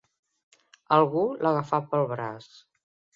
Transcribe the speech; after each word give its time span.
Algú 0.95 1.25
l'agafà 1.45 1.81
pel 1.91 2.09
braç. 2.13 2.49